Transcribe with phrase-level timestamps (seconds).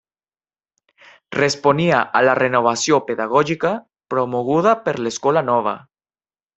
[1.37, 3.77] Responia a la renovació pedagògica
[4.15, 5.81] promoguda per l'escola nova.